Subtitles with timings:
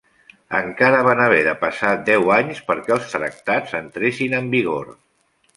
[0.59, 4.95] Encara van haver de passar deu anys perquè els tractats entressin en vigor.